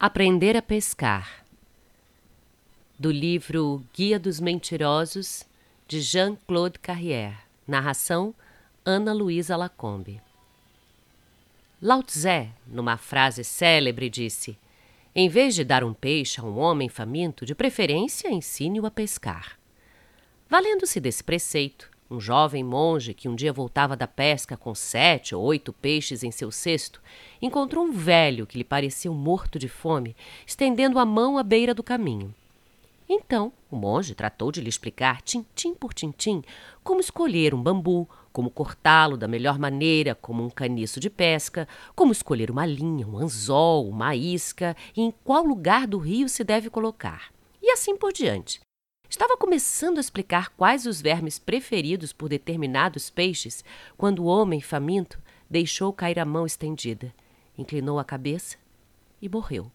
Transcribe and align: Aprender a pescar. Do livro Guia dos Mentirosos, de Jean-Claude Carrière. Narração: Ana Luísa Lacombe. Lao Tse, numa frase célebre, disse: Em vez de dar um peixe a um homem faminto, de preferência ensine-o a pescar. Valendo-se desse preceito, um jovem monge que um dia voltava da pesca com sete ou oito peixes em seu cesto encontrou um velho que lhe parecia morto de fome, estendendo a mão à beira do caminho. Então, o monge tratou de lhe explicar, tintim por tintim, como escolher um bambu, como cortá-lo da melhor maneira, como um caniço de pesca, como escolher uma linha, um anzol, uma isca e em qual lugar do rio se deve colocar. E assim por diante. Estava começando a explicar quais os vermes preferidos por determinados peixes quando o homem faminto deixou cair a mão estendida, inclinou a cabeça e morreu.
Aprender 0.00 0.56
a 0.56 0.62
pescar. 0.62 1.44
Do 2.96 3.10
livro 3.10 3.84
Guia 3.92 4.16
dos 4.16 4.38
Mentirosos, 4.38 5.42
de 5.88 6.00
Jean-Claude 6.00 6.78
Carrière. 6.78 7.36
Narração: 7.66 8.32
Ana 8.84 9.12
Luísa 9.12 9.56
Lacombe. 9.56 10.22
Lao 11.82 12.00
Tse, 12.04 12.48
numa 12.64 12.96
frase 12.96 13.42
célebre, 13.42 14.08
disse: 14.08 14.56
Em 15.16 15.28
vez 15.28 15.56
de 15.56 15.64
dar 15.64 15.82
um 15.82 15.92
peixe 15.92 16.40
a 16.40 16.44
um 16.44 16.58
homem 16.58 16.88
faminto, 16.88 17.44
de 17.44 17.56
preferência 17.56 18.30
ensine-o 18.30 18.86
a 18.86 18.92
pescar. 18.92 19.58
Valendo-se 20.48 21.00
desse 21.00 21.24
preceito, 21.24 21.90
um 22.10 22.18
jovem 22.18 22.64
monge 22.64 23.12
que 23.12 23.28
um 23.28 23.34
dia 23.34 23.52
voltava 23.52 23.96
da 23.96 24.06
pesca 24.06 24.56
com 24.56 24.74
sete 24.74 25.34
ou 25.34 25.42
oito 25.44 25.72
peixes 25.72 26.22
em 26.22 26.30
seu 26.30 26.50
cesto 26.50 27.02
encontrou 27.40 27.84
um 27.84 27.92
velho 27.92 28.46
que 28.46 28.56
lhe 28.56 28.64
parecia 28.64 29.10
morto 29.10 29.58
de 29.58 29.68
fome, 29.68 30.16
estendendo 30.46 30.98
a 30.98 31.04
mão 31.04 31.36
à 31.36 31.42
beira 31.42 31.74
do 31.74 31.82
caminho. 31.82 32.34
Então, 33.08 33.52
o 33.70 33.76
monge 33.76 34.14
tratou 34.14 34.52
de 34.52 34.60
lhe 34.60 34.68
explicar, 34.68 35.22
tintim 35.22 35.74
por 35.74 35.94
tintim, 35.94 36.42
como 36.84 37.00
escolher 37.00 37.54
um 37.54 37.62
bambu, 37.62 38.08
como 38.32 38.50
cortá-lo 38.50 39.16
da 39.16 39.26
melhor 39.26 39.58
maneira, 39.58 40.14
como 40.14 40.44
um 40.44 40.50
caniço 40.50 41.00
de 41.00 41.08
pesca, 41.08 41.66
como 41.96 42.12
escolher 42.12 42.50
uma 42.50 42.66
linha, 42.66 43.06
um 43.06 43.18
anzol, 43.18 43.88
uma 43.88 44.14
isca 44.14 44.76
e 44.96 45.02
em 45.02 45.10
qual 45.24 45.42
lugar 45.42 45.86
do 45.86 45.98
rio 45.98 46.28
se 46.28 46.44
deve 46.44 46.68
colocar. 46.68 47.32
E 47.62 47.70
assim 47.70 47.96
por 47.96 48.12
diante. 48.12 48.60
Estava 49.08 49.38
começando 49.38 49.96
a 49.96 50.00
explicar 50.00 50.50
quais 50.50 50.84
os 50.84 51.00
vermes 51.00 51.38
preferidos 51.38 52.12
por 52.12 52.28
determinados 52.28 53.08
peixes 53.08 53.64
quando 53.96 54.18
o 54.18 54.26
homem 54.26 54.60
faminto 54.60 55.18
deixou 55.48 55.92
cair 55.94 56.18
a 56.18 56.26
mão 56.26 56.44
estendida, 56.44 57.12
inclinou 57.56 57.98
a 57.98 58.04
cabeça 58.04 58.58
e 59.22 59.28
morreu. 59.28 59.70